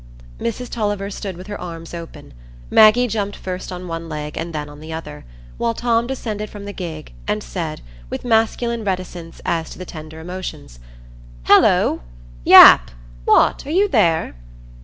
[0.39, 2.33] Mrs Tulliver stood with her arms open;
[2.71, 5.25] Maggie jumped first on one leg and then on the other;
[5.59, 10.19] while Tom descended from the gig, and said, with masculine reticence as to the tender
[10.19, 10.79] emotions,
[11.43, 12.01] "Hallo!
[12.45, 13.63] Yap—what!
[13.67, 14.33] are you there?"